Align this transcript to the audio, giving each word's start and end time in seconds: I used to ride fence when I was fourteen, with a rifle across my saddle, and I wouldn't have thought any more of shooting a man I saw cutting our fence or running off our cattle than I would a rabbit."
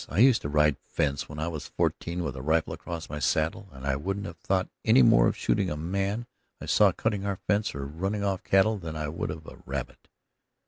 I 0.09 0.17
used 0.17 0.41
to 0.41 0.49
ride 0.49 0.77
fence 0.87 1.29
when 1.29 1.37
I 1.37 1.47
was 1.47 1.67
fourteen, 1.67 2.23
with 2.23 2.35
a 2.35 2.41
rifle 2.41 2.73
across 2.73 3.07
my 3.07 3.19
saddle, 3.19 3.69
and 3.71 3.85
I 3.85 3.95
wouldn't 3.97 4.25
have 4.25 4.39
thought 4.39 4.67
any 4.83 5.03
more 5.03 5.27
of 5.27 5.37
shooting 5.37 5.69
a 5.69 5.77
man 5.77 6.25
I 6.59 6.65
saw 6.65 6.91
cutting 6.91 7.23
our 7.23 7.37
fence 7.45 7.75
or 7.75 7.85
running 7.85 8.23
off 8.23 8.39
our 8.43 8.49
cattle 8.49 8.79
than 8.79 8.95
I 8.95 9.09
would 9.09 9.29
a 9.29 9.39
rabbit." 9.63 10.07